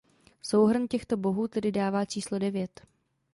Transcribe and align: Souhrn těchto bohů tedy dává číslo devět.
Souhrn 0.41 0.87
těchto 0.87 1.17
bohů 1.17 1.47
tedy 1.47 1.71
dává 1.71 2.05
číslo 2.05 2.39
devět. 2.39 2.81